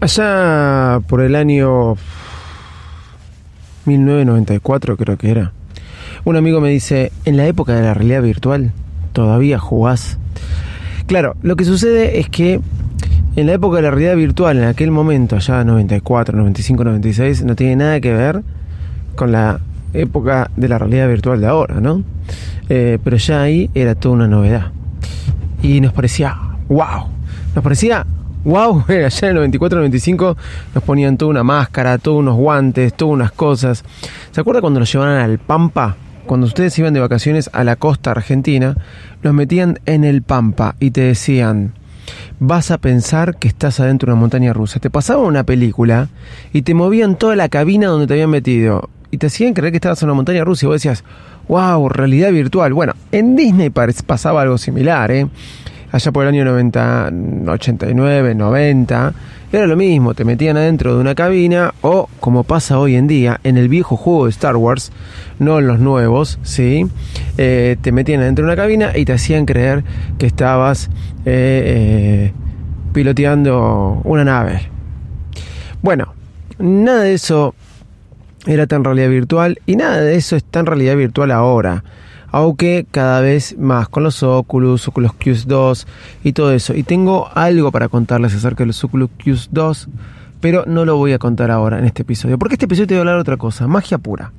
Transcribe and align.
Allá 0.00 1.00
por 1.06 1.20
el 1.20 1.36
año 1.36 1.96
1994 3.84 4.96
creo 4.96 5.18
que 5.18 5.30
era. 5.30 5.52
Un 6.24 6.36
amigo 6.36 6.62
me 6.62 6.70
dice, 6.70 7.12
en 7.26 7.36
la 7.36 7.46
época 7.46 7.74
de 7.74 7.82
la 7.82 7.92
realidad 7.92 8.22
virtual, 8.22 8.72
¿todavía 9.12 9.58
jugás? 9.58 10.18
Claro, 11.06 11.36
lo 11.42 11.54
que 11.54 11.66
sucede 11.66 12.18
es 12.18 12.30
que 12.30 12.60
en 13.36 13.46
la 13.46 13.52
época 13.52 13.76
de 13.76 13.82
la 13.82 13.90
realidad 13.90 14.16
virtual, 14.16 14.56
en 14.58 14.64
aquel 14.64 14.90
momento, 14.90 15.36
allá 15.36 15.64
94, 15.64 16.34
95, 16.36 16.82
96, 16.82 17.44
no 17.44 17.54
tiene 17.54 17.76
nada 17.76 18.00
que 18.00 18.14
ver 18.14 18.42
con 19.16 19.32
la 19.32 19.60
época 19.92 20.50
de 20.56 20.68
la 20.68 20.78
realidad 20.78 21.08
virtual 21.08 21.42
de 21.42 21.46
ahora, 21.46 21.78
¿no? 21.78 22.02
Eh, 22.70 22.98
pero 23.04 23.18
ya 23.18 23.42
ahí 23.42 23.68
era 23.74 23.94
toda 23.94 24.14
una 24.14 24.28
novedad. 24.28 24.72
Y 25.62 25.82
nos 25.82 25.92
parecía, 25.92 26.38
wow, 26.68 27.08
nos 27.54 27.62
parecía 27.62 28.06
wow, 28.44 28.84
allá 28.88 29.30
en 29.30 29.36
el 29.36 29.50
94-95 29.50 30.36
nos 30.74 30.84
ponían 30.84 31.16
toda 31.16 31.30
una 31.30 31.44
máscara, 31.44 31.98
todos 31.98 32.18
unos 32.18 32.36
guantes, 32.36 32.94
todas 32.94 33.14
unas 33.14 33.32
cosas. 33.32 33.84
¿Se 34.30 34.40
acuerda 34.40 34.60
cuando 34.60 34.80
nos 34.80 34.92
llevaban 34.92 35.18
al 35.18 35.38
Pampa? 35.38 35.96
Cuando 36.26 36.46
ustedes 36.46 36.78
iban 36.78 36.94
de 36.94 37.00
vacaciones 37.00 37.50
a 37.52 37.64
la 37.64 37.76
costa 37.76 38.12
argentina, 38.12 38.76
nos 39.22 39.34
metían 39.34 39.80
en 39.86 40.04
el 40.04 40.22
Pampa 40.22 40.76
y 40.78 40.92
te 40.92 41.00
decían, 41.00 41.72
vas 42.38 42.70
a 42.70 42.78
pensar 42.78 43.36
que 43.36 43.48
estás 43.48 43.80
adentro 43.80 44.06
de 44.06 44.12
una 44.12 44.20
montaña 44.20 44.52
rusa. 44.52 44.80
Te 44.80 44.90
pasaban 44.90 45.26
una 45.26 45.44
película 45.44 46.08
y 46.52 46.62
te 46.62 46.74
movían 46.74 47.16
toda 47.16 47.36
la 47.36 47.48
cabina 47.48 47.88
donde 47.88 48.06
te 48.06 48.14
habían 48.14 48.30
metido 48.30 48.90
y 49.10 49.18
te 49.18 49.26
hacían 49.26 49.54
creer 49.54 49.72
que 49.72 49.78
estabas 49.78 50.00
en 50.02 50.08
una 50.08 50.14
montaña 50.14 50.44
rusa 50.44 50.66
y 50.66 50.68
vos 50.68 50.76
decías, 50.76 51.04
wow, 51.48 51.88
realidad 51.88 52.30
virtual. 52.30 52.72
Bueno, 52.72 52.94
en 53.12 53.34
Disney 53.34 53.70
pasaba 53.70 54.42
algo 54.42 54.56
similar, 54.56 55.10
¿eh? 55.10 55.26
Allá 55.92 56.12
por 56.12 56.24
el 56.24 56.28
año 56.28 56.44
90, 56.44 57.12
89, 57.48 58.34
90, 58.34 59.12
era 59.52 59.66
lo 59.66 59.76
mismo, 59.76 60.14
te 60.14 60.24
metían 60.24 60.56
adentro 60.56 60.94
de 60.94 61.00
una 61.00 61.14
cabina 61.14 61.74
o, 61.82 62.08
como 62.20 62.44
pasa 62.44 62.78
hoy 62.78 62.94
en 62.94 63.08
día, 63.08 63.40
en 63.42 63.56
el 63.56 63.68
viejo 63.68 63.96
juego 63.96 64.26
de 64.26 64.30
Star 64.30 64.56
Wars, 64.56 64.92
no 65.40 65.58
en 65.58 65.66
los 65.66 65.80
nuevos, 65.80 66.38
¿sí? 66.42 66.86
Eh, 67.36 67.76
te 67.80 67.90
metían 67.90 68.20
adentro 68.20 68.44
de 68.44 68.52
una 68.52 68.62
cabina 68.62 68.96
y 68.96 69.04
te 69.04 69.12
hacían 69.12 69.46
creer 69.46 69.82
que 70.18 70.26
estabas 70.26 70.88
eh, 71.24 71.62
eh, 72.26 72.32
piloteando 72.92 74.00
una 74.04 74.24
nave. 74.24 74.68
Bueno, 75.82 76.14
nada 76.58 77.02
de 77.02 77.14
eso 77.14 77.54
era 78.46 78.66
tan 78.66 78.84
realidad 78.84 79.08
virtual 79.08 79.58
y 79.66 79.76
nada 79.76 80.00
de 80.00 80.14
eso 80.14 80.36
es 80.36 80.44
tan 80.44 80.66
realidad 80.66 80.96
virtual 80.96 81.32
ahora 81.32 81.82
aunque 82.32 82.86
cada 82.90 83.20
vez 83.20 83.56
más 83.58 83.88
con 83.88 84.02
los 84.02 84.22
Oculus, 84.22 84.88
Oculus 84.88 85.14
Quest 85.14 85.46
2 85.46 85.86
y 86.24 86.32
todo 86.32 86.52
eso. 86.52 86.74
Y 86.74 86.82
tengo 86.82 87.28
algo 87.34 87.72
para 87.72 87.88
contarles 87.88 88.34
acerca 88.34 88.62
de 88.62 88.68
los 88.68 88.84
Oculus 88.84 89.10
Quest 89.18 89.50
2, 89.52 89.88
pero 90.40 90.64
no 90.66 90.84
lo 90.84 90.96
voy 90.96 91.12
a 91.12 91.18
contar 91.18 91.50
ahora 91.50 91.78
en 91.78 91.84
este 91.84 92.02
episodio, 92.02 92.38
porque 92.38 92.54
este 92.54 92.66
episodio 92.66 92.86
te 92.86 92.94
voy 92.94 92.98
a 92.98 93.00
hablar 93.00 93.16
de 93.16 93.20
otra 93.22 93.36
cosa, 93.36 93.66
magia 93.66 93.98
pura. 93.98 94.32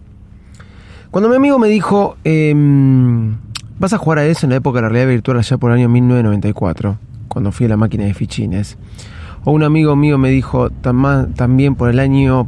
Cuando 1.12 1.29
mi 1.29 1.35
amigo 1.35 1.59
me 1.59 1.68
dijo, 1.68 2.16
em, 2.24 3.35
vas 3.79 3.94
a 3.94 3.97
jugar 3.97 4.19
a 4.19 4.25
eso 4.25 4.46
en 4.46 4.52
la 4.52 4.56
época 4.56 4.78
de 4.78 4.84
la 4.84 4.90
realidad 4.90 5.12
virtual 5.12 5.38
allá 5.38 5.58
por 5.58 5.72
el 5.72 5.78
año 5.78 5.90
1994, 5.90 6.97
cuando 7.28 7.52
fui 7.52 7.66
a 7.66 7.69
la 7.69 7.78
máquina 7.78 8.06
de 8.06 8.13
fichines, 8.13 8.78
o 9.44 9.52
un 9.52 9.63
amigo 9.63 9.96
mío 9.96 10.18
me 10.18 10.29
dijo 10.29 10.69
también 10.69 11.75
por 11.75 11.90
el 11.90 12.00
año 12.00 12.47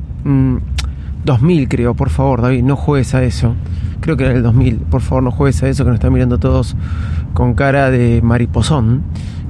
2000 1.26 1.64
mm, 1.64 1.70
creo, 1.70 1.94
por 1.94 2.10
favor 2.10 2.42
David, 2.42 2.64
no 2.64 2.76
juegues 2.76 3.14
a 3.16 3.24
eso 3.24 3.56
creo 4.04 4.18
que 4.18 4.26
era 4.26 4.34
el 4.34 4.44
2000, 4.44 4.80
por 4.80 5.02
favor 5.02 5.24
no 5.24 5.32
juegues 5.32 5.64
a 5.64 5.70
eso 5.70 5.86
que 5.86 5.90
nos 5.90 5.96
están 5.96 6.12
mirando 6.12 6.38
todos 6.38 6.76
con 7.34 7.54
cara 7.54 7.90
de 7.90 8.22
mariposón, 8.22 9.02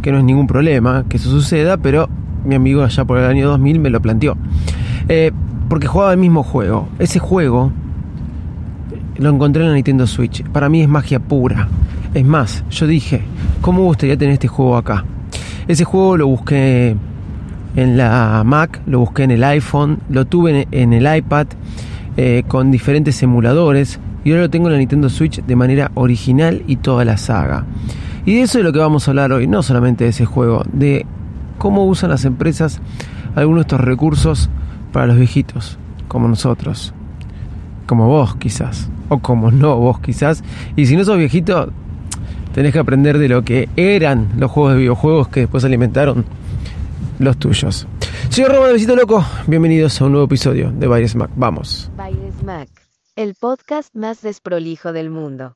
que 0.03 0.11
no 0.11 0.19
es 0.19 0.23
ningún 0.23 0.45
problema 0.45 1.05
que 1.09 1.17
eso 1.17 1.31
suceda, 1.31 1.77
pero 1.77 2.07
mi 2.45 2.53
amigo 2.53 2.83
allá 2.83 3.03
por 3.03 3.17
el 3.17 3.25
año 3.25 3.47
2000 3.49 3.79
me 3.79 3.89
lo 3.89 3.99
planteó. 3.99 4.37
Eh, 5.09 5.31
porque 5.69 5.87
jugaba 5.87 6.11
el 6.11 6.19
mismo 6.19 6.43
juego. 6.43 6.87
Ese 6.99 7.17
juego 7.17 7.71
lo 9.17 9.29
encontré 9.29 9.63
en 9.63 9.69
la 9.69 9.75
Nintendo 9.75 10.05
Switch. 10.05 10.43
Para 10.43 10.69
mí 10.69 10.81
es 10.81 10.87
magia 10.87 11.19
pura. 11.19 11.67
Es 12.13 12.23
más, 12.23 12.63
yo 12.69 12.85
dije, 12.85 13.23
¿cómo 13.61 13.81
gustaría 13.83 14.15
tener 14.15 14.33
este 14.33 14.47
juego 14.47 14.77
acá? 14.77 15.03
Ese 15.67 15.83
juego 15.83 16.15
lo 16.15 16.27
busqué 16.27 16.95
en 17.75 17.97
la 17.97 18.43
Mac, 18.45 18.81
lo 18.85 18.99
busqué 18.99 19.23
en 19.23 19.31
el 19.31 19.43
iPhone, 19.43 19.99
lo 20.09 20.25
tuve 20.25 20.67
en 20.71 20.93
el 20.93 21.15
iPad 21.15 21.47
eh, 22.15 22.43
con 22.47 22.69
diferentes 22.69 23.21
emuladores 23.23 23.99
y 24.23 24.31
ahora 24.31 24.43
lo 24.43 24.49
tengo 24.49 24.67
en 24.67 24.73
la 24.73 24.79
Nintendo 24.79 25.09
Switch 25.09 25.43
de 25.43 25.55
manera 25.55 25.91
original 25.95 26.63
y 26.67 26.77
toda 26.77 27.03
la 27.05 27.17
saga. 27.17 27.65
Y 28.25 28.35
de 28.35 28.41
eso 28.43 28.59
es 28.59 28.63
lo 28.63 28.71
que 28.71 28.79
vamos 28.79 29.07
a 29.07 29.11
hablar 29.11 29.31
hoy, 29.31 29.47
no 29.47 29.63
solamente 29.63 30.05
de 30.05 30.11
ese 30.11 30.25
juego, 30.25 30.63
de 30.71 31.05
cómo 31.57 31.85
usan 31.85 32.09
las 32.09 32.25
empresas 32.25 32.79
algunos 33.35 33.61
de 33.61 33.61
estos 33.61 33.81
recursos 33.81 34.49
para 34.91 35.07
los 35.07 35.17
viejitos, 35.17 35.77
como 36.07 36.27
nosotros, 36.27 36.93
como 37.87 38.07
vos 38.07 38.35
quizás, 38.35 38.89
o 39.09 39.19
como 39.19 39.51
no 39.51 39.75
vos 39.77 39.99
quizás. 39.99 40.43
Y 40.75 40.85
si 40.85 40.95
no 40.95 41.03
sos 41.03 41.17
viejito, 41.17 41.71
tenés 42.53 42.71
que 42.71 42.79
aprender 42.79 43.17
de 43.17 43.27
lo 43.27 43.43
que 43.43 43.67
eran 43.75 44.29
los 44.37 44.51
juegos 44.51 44.73
de 44.73 44.79
videojuegos 44.79 45.27
que 45.27 45.41
después 45.41 45.65
alimentaron 45.65 46.25
los 47.23 47.37
tuyos. 47.37 47.87
Soy 48.29 48.45
Roma 48.45 48.67
de 48.67 48.73
Visito 48.73 48.95
Loco, 48.95 49.25
bienvenidos 49.47 49.99
a 50.01 50.05
un 50.05 50.11
nuevo 50.11 50.25
episodio 50.25 50.71
de 50.71 50.87
Baires 50.87 51.15
Mac. 51.15 51.31
Vamos. 51.35 51.89
Baires 51.95 52.43
Mac 52.43 52.69
el 53.15 53.35
podcast 53.35 53.95
más 53.95 54.21
desprolijo 54.21 54.91
del 54.91 55.11
mundo. 55.11 55.55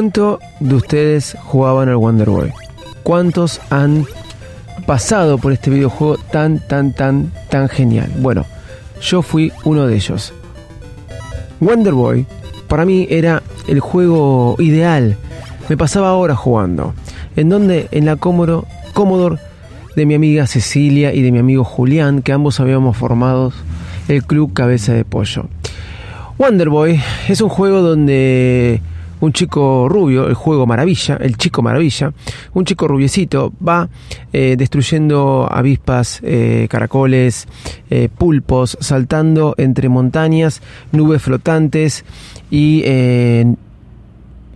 ¿Cuánto 0.00 0.38
de 0.60 0.76
ustedes 0.76 1.36
jugaban 1.44 1.90
al 1.90 1.96
Wonder 1.96 2.30
Boy? 2.30 2.50
¿Cuántos 3.02 3.60
han 3.68 4.06
pasado 4.86 5.36
por 5.36 5.52
este 5.52 5.68
videojuego 5.68 6.16
tan, 6.32 6.66
tan, 6.66 6.94
tan, 6.94 7.30
tan 7.50 7.68
genial? 7.68 8.10
Bueno, 8.16 8.46
yo 9.02 9.20
fui 9.20 9.52
uno 9.62 9.86
de 9.86 9.96
ellos. 9.96 10.32
Wonder 11.60 11.92
Boy 11.92 12.24
para 12.66 12.86
mí 12.86 13.08
era 13.10 13.42
el 13.68 13.80
juego 13.80 14.56
ideal. 14.58 15.18
Me 15.68 15.76
pasaba 15.76 16.14
horas 16.14 16.38
jugando. 16.38 16.94
En 17.36 17.50
donde 17.50 17.88
en 17.90 18.06
la 18.06 18.16
Commodore, 18.16 18.66
Commodore 18.94 19.36
de 19.96 20.06
mi 20.06 20.14
amiga 20.14 20.46
Cecilia 20.46 21.12
y 21.12 21.20
de 21.20 21.30
mi 21.30 21.40
amigo 21.40 21.62
Julián, 21.62 22.22
que 22.22 22.32
ambos 22.32 22.58
habíamos 22.58 22.96
formado 22.96 23.52
el 24.08 24.24
club 24.24 24.54
Cabeza 24.54 24.94
de 24.94 25.04
Pollo. 25.04 25.44
Wonder 26.38 26.70
Boy 26.70 27.02
es 27.28 27.42
un 27.42 27.50
juego 27.50 27.82
donde 27.82 28.80
un 29.20 29.32
chico 29.32 29.88
rubio, 29.88 30.26
el 30.26 30.34
juego 30.34 30.66
maravilla, 30.66 31.16
el 31.20 31.36
chico 31.36 31.62
maravilla, 31.62 32.12
un 32.54 32.64
chico 32.64 32.88
rubiecito 32.88 33.52
va 33.66 33.88
eh, 34.32 34.56
destruyendo 34.56 35.48
avispas, 35.50 36.20
eh, 36.22 36.66
caracoles, 36.70 37.46
eh, 37.90 38.08
pulpos, 38.16 38.76
saltando 38.80 39.54
entre 39.58 39.88
montañas, 39.88 40.62
nubes 40.92 41.22
flotantes 41.22 42.04
y 42.50 42.82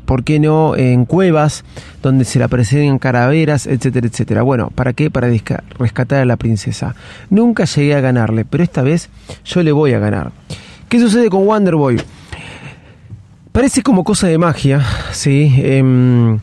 ¿por 0.05 0.25
qué 0.25 0.39
no 0.39 0.77
en 0.77 1.05
cuevas 1.05 1.65
donde 2.03 2.25
se 2.25 2.39
le 2.39 2.45
aparecen 2.45 2.99
caraveras, 2.99 3.67
etcétera, 3.67 4.07
etcétera? 4.07 4.43
Bueno, 4.43 4.71
¿para 4.75 4.93
qué? 4.93 5.11
Para 5.11 5.29
rescatar 5.79 6.21
a 6.21 6.25
la 6.25 6.37
princesa. 6.37 6.95
Nunca 7.31 7.65
llegué 7.65 7.95
a 7.95 8.01
ganarle, 8.01 8.45
pero 8.45 8.65
esta 8.65 8.83
vez 8.83 9.11
yo 9.45 9.63
le 9.63 9.73
voy 9.73 9.93
a 9.93 9.99
ganar. 9.99 10.33
¿Qué 10.89 11.01
sucede 11.01 11.31
con 11.31 11.47
Wonder 11.47 11.77
Boy? 11.77 12.01
Parece 13.55 13.85
como 13.85 14.03
cosa 14.03 14.27
de 14.27 14.37
magia, 14.37 14.85
sí. 15.12 15.55
Em, 15.59 16.41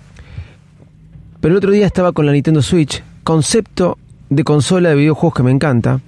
pero 1.42 1.52
el 1.52 1.58
otro 1.58 1.72
día 1.72 1.86
estaba 1.86 2.14
con 2.14 2.26
la 2.26 2.32
Nintendo 2.32 2.62
Switch, 2.62 3.04
concepto 3.26 3.98
de 4.30 4.46
consola 4.46 4.88
de 4.88 4.96
videojuegos 4.96 5.34
que 5.34 5.44
me 5.44 5.52
encanta. 5.52 6.00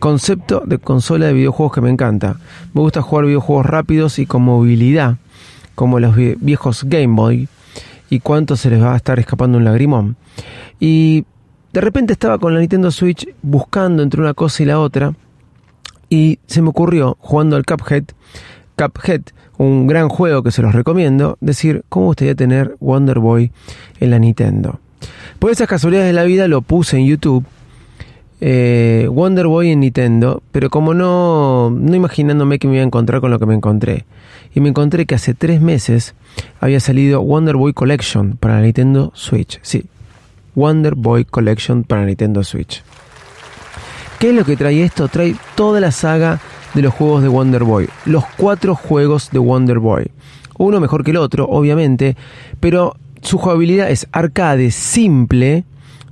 Concepto 0.00 0.64
de 0.66 0.78
consola 0.78 1.26
de 1.26 1.34
videojuegos 1.34 1.72
que 1.72 1.80
me 1.82 1.88
encanta. 1.88 2.40
Me 2.72 2.80
gusta 2.80 3.00
jugar 3.00 3.26
videojuegos 3.26 3.64
rápidos 3.64 4.18
y 4.18 4.26
con 4.26 4.42
movilidad 4.42 5.18
como 5.76 6.00
los 6.00 6.16
viejos 6.16 6.82
Game 6.82 7.14
Boy, 7.14 7.46
y 8.10 8.18
cuánto 8.18 8.56
se 8.56 8.70
les 8.70 8.82
va 8.82 8.94
a 8.94 8.96
estar 8.96 9.20
escapando 9.20 9.56
un 9.58 9.62
lagrimón. 9.62 10.16
Y 10.80 11.26
de 11.72 11.80
repente 11.80 12.12
estaba 12.12 12.38
con 12.38 12.54
la 12.54 12.58
Nintendo 12.58 12.90
Switch 12.90 13.28
buscando 13.40 14.02
entre 14.02 14.20
una 14.20 14.34
cosa 14.34 14.64
y 14.64 14.66
la 14.66 14.80
otra, 14.80 15.14
y 16.10 16.40
se 16.48 16.60
me 16.60 16.70
ocurrió, 16.70 17.16
jugando 17.20 17.54
al 17.54 17.64
Cuphead, 17.64 18.06
Cuphead, 18.76 19.22
un 19.58 19.86
gran 19.86 20.08
juego 20.08 20.42
que 20.42 20.50
se 20.50 20.62
los 20.62 20.74
recomiendo, 20.74 21.38
decir, 21.40 21.84
¿cómo 21.88 22.06
gustaría 22.06 22.34
tener 22.34 22.76
Wonder 22.80 23.18
Boy 23.18 23.52
en 24.00 24.10
la 24.10 24.18
Nintendo? 24.18 24.80
Por 25.38 25.50
esas 25.50 25.68
casualidades 25.68 26.08
de 26.08 26.14
la 26.14 26.24
vida 26.24 26.48
lo 26.48 26.62
puse 26.62 26.96
en 26.96 27.06
YouTube, 27.06 27.44
eh, 28.40 29.08
Wonder 29.10 29.46
Boy 29.46 29.70
en 29.70 29.80
Nintendo, 29.80 30.42
pero 30.52 30.70
como 30.70 30.94
no, 30.94 31.70
no 31.70 31.94
imaginándome 31.94 32.58
que 32.58 32.68
me 32.68 32.74
iba 32.74 32.82
a 32.82 32.86
encontrar 32.86 33.20
con 33.20 33.30
lo 33.30 33.38
que 33.38 33.46
me 33.46 33.54
encontré 33.54 34.04
y 34.54 34.60
me 34.60 34.68
encontré 34.68 35.06
que 35.06 35.14
hace 35.14 35.34
tres 35.34 35.60
meses 35.60 36.14
había 36.60 36.80
salido 36.80 37.22
Wonder 37.22 37.56
Boy 37.56 37.72
Collection 37.72 38.36
para 38.36 38.54
la 38.54 38.62
Nintendo 38.62 39.12
Switch. 39.14 39.58
Sí, 39.62 39.84
Wonder 40.54 40.94
Boy 40.94 41.24
Collection 41.24 41.84
para 41.84 42.04
Nintendo 42.04 42.44
Switch. 42.44 42.82
¿Qué 44.18 44.30
es 44.30 44.36
lo 44.36 44.44
que 44.44 44.56
trae 44.56 44.82
esto? 44.82 45.08
Trae 45.08 45.34
toda 45.54 45.80
la 45.80 45.90
saga 45.90 46.40
de 46.74 46.82
los 46.82 46.94
juegos 46.94 47.22
de 47.22 47.28
Wonder 47.28 47.64
Boy. 47.64 47.88
Los 48.04 48.24
cuatro 48.36 48.74
juegos 48.74 49.30
de 49.30 49.38
Wonder 49.38 49.78
Boy. 49.78 50.10
Uno 50.58 50.80
mejor 50.80 51.04
que 51.04 51.12
el 51.12 51.16
otro, 51.16 51.46
obviamente, 51.48 52.16
pero 52.60 52.96
su 53.22 53.38
jugabilidad 53.38 53.90
es 53.90 54.06
arcade 54.12 54.70
simple 54.70 55.64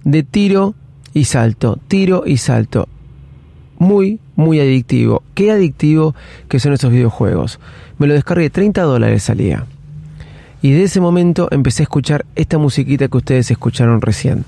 de 0.04 0.22
tiro 0.22 0.74
y 1.12 1.24
salto, 1.24 1.78
tiro 1.88 2.24
y 2.26 2.38
salto. 2.38 2.88
Muy, 3.78 4.20
muy 4.36 4.60
adictivo. 4.60 5.22
Qué 5.34 5.50
adictivo 5.50 6.14
que 6.48 6.60
son 6.60 6.72
esos 6.72 6.90
videojuegos 6.90 7.58
me 8.02 8.08
lo 8.08 8.14
descargué, 8.14 8.50
30 8.50 8.82
dólares 8.82 9.22
salía. 9.22 9.64
Y 10.60 10.72
de 10.72 10.82
ese 10.82 11.00
momento 11.00 11.46
empecé 11.52 11.82
a 11.82 11.84
escuchar 11.84 12.26
esta 12.34 12.58
musiquita 12.58 13.06
que 13.06 13.16
ustedes 13.16 13.50
escucharon 13.52 14.00
recién. 14.00 14.44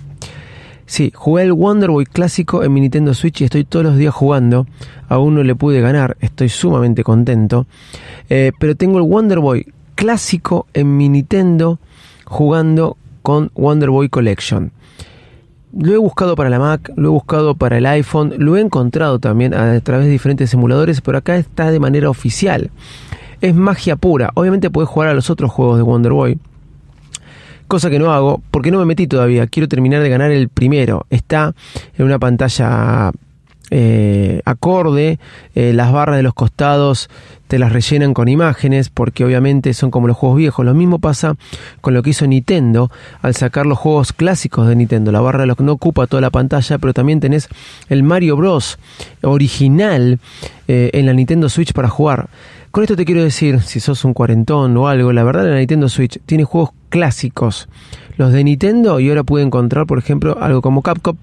Sí, 0.86 1.12
jugué 1.14 1.44
el 1.44 1.52
Wonder 1.52 1.90
Boy 1.90 2.04
clásico 2.04 2.62
en 2.62 2.72
mi 2.72 2.80
Nintendo 2.80 3.14
Switch 3.14 3.40
y 3.40 3.44
estoy 3.44 3.64
todos 3.64 3.84
los 3.84 3.96
días 3.96 4.14
jugando. 4.14 4.66
Aún 5.08 5.34
no 5.34 5.42
le 5.42 5.54
pude 5.54 5.80
ganar, 5.80 6.16
estoy 6.20 6.48
sumamente 6.48 7.02
contento. 7.02 7.66
Eh, 8.28 8.52
pero 8.58 8.76
tengo 8.76 8.98
el 8.98 9.04
Wonder 9.04 9.40
Boy 9.40 9.72
clásico 9.94 10.66
en 10.74 10.96
mi 10.96 11.08
Nintendo 11.08 11.78
jugando 12.26 12.96
con 13.22 13.50
Wonder 13.54 13.90
Boy 13.90 14.08
Collection. 14.08 14.72
Lo 15.76 15.92
he 15.92 15.98
buscado 15.98 16.36
para 16.36 16.50
la 16.50 16.58
Mac, 16.58 16.92
lo 16.96 17.08
he 17.08 17.10
buscado 17.10 17.56
para 17.56 17.78
el 17.78 17.86
iPhone, 17.86 18.34
lo 18.38 18.56
he 18.56 18.60
encontrado 18.60 19.18
también 19.18 19.54
a 19.54 19.80
través 19.80 20.06
de 20.06 20.12
diferentes 20.12 20.54
emuladores, 20.54 21.00
pero 21.00 21.18
acá 21.18 21.36
está 21.36 21.70
de 21.70 21.80
manera 21.80 22.10
oficial 22.10 22.70
es 23.44 23.54
magia 23.54 23.96
pura. 23.96 24.30
Obviamente 24.34 24.70
puedes 24.70 24.88
jugar 24.88 25.10
a 25.10 25.14
los 25.14 25.28
otros 25.28 25.50
juegos 25.50 25.76
de 25.76 25.82
Wonder 25.82 26.12
Boy. 26.12 26.38
Cosa 27.74 27.90
que 27.90 27.98
no 27.98 28.12
hago 28.12 28.40
porque 28.52 28.70
no 28.70 28.78
me 28.78 28.84
metí 28.84 29.08
todavía. 29.08 29.48
Quiero 29.48 29.66
terminar 29.66 30.00
de 30.00 30.08
ganar 30.08 30.30
el 30.30 30.48
primero. 30.48 31.06
Está 31.10 31.56
en 31.98 32.04
una 32.04 32.20
pantalla 32.20 33.10
eh, 33.72 34.40
acorde. 34.44 35.18
Eh, 35.56 35.72
las 35.72 35.90
barras 35.90 36.16
de 36.16 36.22
los 36.22 36.34
costados 36.34 37.10
te 37.48 37.58
las 37.58 37.72
rellenan 37.72 38.14
con 38.14 38.28
imágenes 38.28 38.90
porque 38.90 39.24
obviamente 39.24 39.74
son 39.74 39.90
como 39.90 40.06
los 40.06 40.16
juegos 40.16 40.38
viejos. 40.38 40.64
Lo 40.64 40.72
mismo 40.72 41.00
pasa 41.00 41.34
con 41.80 41.94
lo 41.94 42.04
que 42.04 42.10
hizo 42.10 42.28
Nintendo 42.28 42.92
al 43.22 43.34
sacar 43.34 43.66
los 43.66 43.76
juegos 43.76 44.12
clásicos 44.12 44.68
de 44.68 44.76
Nintendo. 44.76 45.10
La 45.10 45.20
barra 45.20 45.40
de 45.40 45.46
los 45.46 45.58
no 45.58 45.72
ocupa 45.72 46.06
toda 46.06 46.20
la 46.20 46.30
pantalla, 46.30 46.78
pero 46.78 46.94
también 46.94 47.18
tenés 47.18 47.48
el 47.88 48.04
Mario 48.04 48.36
Bros. 48.36 48.78
original 49.22 50.20
eh, 50.68 50.90
en 50.92 51.06
la 51.06 51.12
Nintendo 51.12 51.48
Switch 51.48 51.72
para 51.72 51.88
jugar. 51.88 52.28
Con 52.70 52.84
esto 52.84 52.94
te 52.94 53.04
quiero 53.04 53.24
decir, 53.24 53.60
si 53.62 53.80
sos 53.80 54.04
un 54.04 54.14
cuarentón 54.14 54.76
o 54.76 54.86
algo, 54.86 55.12
la 55.12 55.24
verdad 55.24 55.48
la 55.48 55.58
Nintendo 55.58 55.88
Switch 55.88 56.20
tiene 56.26 56.44
juegos 56.44 56.70
clásicos. 56.94 57.68
Los 58.16 58.32
de 58.32 58.44
Nintendo 58.44 59.00
y 59.00 59.08
ahora 59.08 59.24
pude 59.24 59.42
encontrar, 59.42 59.84
por 59.84 59.98
ejemplo, 59.98 60.38
algo 60.40 60.62
como 60.62 60.80
Capcom 60.80 61.16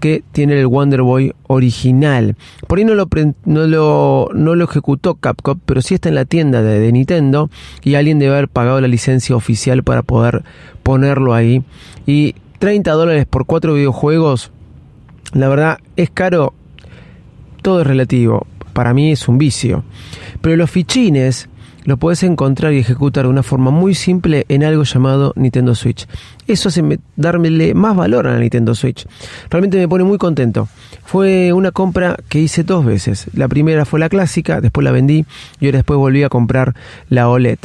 que 0.00 0.24
tiene 0.32 0.58
el 0.58 0.66
Wonder 0.66 1.02
Boy 1.02 1.34
original. 1.46 2.36
Por 2.66 2.78
ahí 2.78 2.86
no 2.86 2.94
lo, 2.94 3.06
no 3.44 3.66
lo, 3.66 4.30
no 4.32 4.54
lo 4.54 4.64
ejecutó 4.64 5.16
Capcom, 5.16 5.60
pero 5.66 5.82
sí 5.82 5.92
está 5.92 6.08
en 6.08 6.14
la 6.14 6.24
tienda 6.24 6.62
de, 6.62 6.80
de, 6.80 6.90
Nintendo 6.90 7.50
y 7.84 7.96
alguien 7.96 8.18
debe 8.18 8.32
haber 8.32 8.48
pagado 8.48 8.80
la 8.80 8.88
licencia 8.88 9.36
oficial 9.36 9.82
para 9.82 10.02
poder 10.02 10.42
ponerlo 10.82 11.34
ahí. 11.34 11.62
Y 12.06 12.34
30 12.58 12.90
dólares 12.92 13.26
por 13.28 13.44
cuatro 13.44 13.74
videojuegos, 13.74 14.52
la 15.34 15.50
verdad 15.50 15.80
es 15.96 16.08
caro, 16.08 16.54
todo 17.60 17.82
es 17.82 17.86
relativo 17.86 18.46
para 18.72 18.94
mí 18.94 19.12
es 19.12 19.28
un 19.28 19.36
vicio. 19.36 19.84
Pero 20.40 20.56
los 20.56 20.70
fichines 20.70 21.49
los 21.84 21.98
puedes 21.98 22.22
encontrar 22.22 22.72
y 22.72 22.78
ejecutar 22.78 23.24
de 23.24 23.30
una 23.30 23.42
forma 23.42 23.70
muy 23.70 23.94
simple 23.94 24.44
en 24.48 24.64
algo 24.64 24.82
llamado 24.84 25.32
Nintendo 25.36 25.74
Switch. 25.74 26.06
Eso 26.46 26.68
hace 26.68 26.98
darme 27.16 27.74
más 27.74 27.96
valor 27.96 28.26
a 28.26 28.32
la 28.32 28.38
Nintendo 28.38 28.74
Switch. 28.74 29.06
Realmente 29.48 29.78
me 29.78 29.88
pone 29.88 30.04
muy 30.04 30.18
contento. 30.18 30.68
Fue 31.04 31.52
una 31.52 31.70
compra 31.70 32.16
que 32.28 32.40
hice 32.40 32.64
dos 32.64 32.84
veces. 32.84 33.28
La 33.34 33.48
primera 33.48 33.84
fue 33.84 34.00
la 34.00 34.08
clásica, 34.08 34.60
después 34.60 34.84
la 34.84 34.92
vendí 34.92 35.24
y 35.58 35.66
ahora 35.66 35.78
después 35.78 35.98
volví 35.98 36.22
a 36.22 36.28
comprar 36.28 36.74
la 37.08 37.28
OLED. 37.28 37.58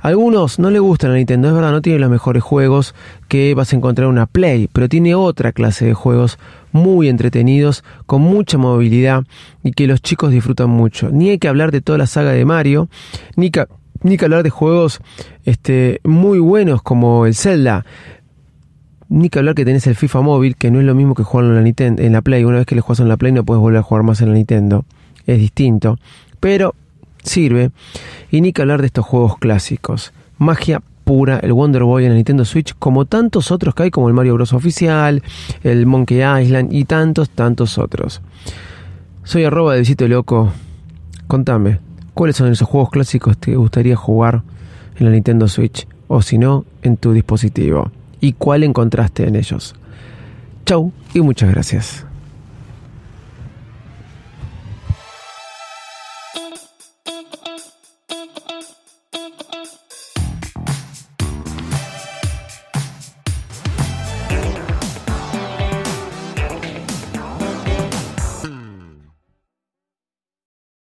algunos 0.00 0.58
no 0.58 0.70
le 0.70 0.78
gustan 0.80 1.12
a 1.12 1.14
Nintendo, 1.14 1.48
es 1.48 1.54
verdad, 1.54 1.70
no 1.70 1.80
tiene 1.80 2.00
los 2.00 2.10
mejores 2.10 2.42
juegos 2.42 2.94
que 3.28 3.54
vas 3.54 3.72
a 3.72 3.76
encontrar 3.76 4.06
en 4.06 4.12
una 4.12 4.26
Play, 4.26 4.68
pero 4.72 4.88
tiene 4.88 5.14
otra 5.14 5.52
clase 5.52 5.86
de 5.86 5.94
juegos 5.94 6.38
muy 6.72 7.08
entretenidos, 7.08 7.84
con 8.06 8.22
mucha 8.22 8.58
movilidad 8.58 9.24
y 9.62 9.72
que 9.72 9.86
los 9.86 10.02
chicos 10.02 10.30
disfrutan 10.30 10.70
mucho. 10.70 11.10
Ni 11.10 11.30
hay 11.30 11.38
que 11.38 11.48
hablar 11.48 11.70
de 11.70 11.80
toda 11.80 11.98
la 11.98 12.06
saga 12.06 12.32
de 12.32 12.44
Mario, 12.44 12.88
ni 13.36 13.50
que, 13.50 13.66
ni 14.02 14.16
hablar 14.20 14.42
de 14.42 14.50
juegos 14.50 15.00
este, 15.44 16.00
muy 16.04 16.38
buenos 16.38 16.82
como 16.82 17.26
el 17.26 17.34
Zelda. 17.34 17.84
Ni 19.08 19.28
que 19.28 19.38
hablar 19.38 19.54
que 19.54 19.66
tenés 19.66 19.86
el 19.86 19.94
FIFA 19.94 20.22
móvil, 20.22 20.56
que 20.56 20.70
no 20.70 20.80
es 20.80 20.86
lo 20.86 20.94
mismo 20.94 21.14
que 21.14 21.22
jugarlo 21.22 21.50
en 21.50 21.56
la, 21.56 21.62
Nintendo, 21.62 22.02
en 22.02 22.12
la 22.12 22.22
Play. 22.22 22.44
Una 22.44 22.58
vez 22.58 22.66
que 22.66 22.74
le 22.74 22.80
juegas 22.80 23.00
en 23.00 23.08
la 23.08 23.18
Play 23.18 23.32
no 23.32 23.44
puedes 23.44 23.60
volver 23.60 23.80
a 23.80 23.82
jugar 23.82 24.04
más 24.04 24.22
en 24.22 24.28
la 24.28 24.34
Nintendo. 24.34 24.86
Es 25.26 25.38
distinto. 25.38 25.98
Pero 26.40 26.74
sirve. 27.22 27.70
Y 28.30 28.40
ni 28.40 28.54
que 28.54 28.62
hablar 28.62 28.80
de 28.80 28.86
estos 28.86 29.04
juegos 29.04 29.36
clásicos. 29.36 30.14
Magia 30.38 30.80
pura 31.04 31.38
el 31.38 31.52
Wonder 31.52 31.84
Boy 31.84 32.04
en 32.04 32.10
la 32.10 32.16
Nintendo 32.16 32.44
Switch, 32.44 32.74
como 32.78 33.04
tantos 33.04 33.50
otros 33.50 33.74
que 33.74 33.84
hay, 33.84 33.90
como 33.90 34.08
el 34.08 34.14
Mario 34.14 34.34
Bros. 34.34 34.52
oficial, 34.52 35.22
el 35.62 35.86
Monkey 35.86 36.18
Island 36.18 36.72
y 36.72 36.84
tantos, 36.84 37.30
tantos 37.30 37.78
otros. 37.78 38.20
Soy 39.24 39.44
arroba 39.44 39.74
de 39.74 39.80
Visito 39.80 40.06
Loco. 40.08 40.52
Contame, 41.26 41.78
¿cuáles 42.14 42.36
son 42.36 42.50
esos 42.52 42.68
juegos 42.68 42.90
clásicos 42.90 43.36
que 43.36 43.52
te 43.52 43.56
gustaría 43.56 43.96
jugar 43.96 44.42
en 44.96 45.06
la 45.06 45.12
Nintendo 45.12 45.48
Switch? 45.48 45.86
O 46.08 46.22
si 46.22 46.38
no, 46.38 46.64
en 46.82 46.96
tu 46.96 47.12
dispositivo. 47.12 47.90
¿Y 48.20 48.34
cuál 48.34 48.62
encontraste 48.62 49.26
en 49.26 49.36
ellos? 49.36 49.74
Chau 50.66 50.92
y 51.14 51.20
muchas 51.20 51.50
gracias. 51.50 52.06